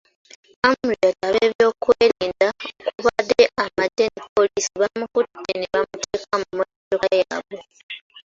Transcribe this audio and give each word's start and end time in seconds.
Amuriat 0.67 1.17
ab'ebyokwerinda 1.27 2.45
okubadde 2.69 3.43
amagye 3.63 4.05
ne 4.15 4.23
poliisi 4.33 4.73
bamukutte 4.81 5.51
ne 5.59 5.67
bamuteeka 5.73 6.35
mu 6.41 6.47
mmotoka 6.53 7.07
yaabwe. 7.19 7.59